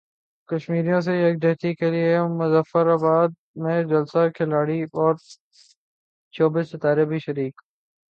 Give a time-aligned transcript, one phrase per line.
[0.49, 3.29] کشمیریوں سے یکجہتی کیلئے مظفر اباد
[3.55, 5.13] میں جلسہ کھلاڑی اور
[6.33, 7.61] شوبز ستارے بھی شریک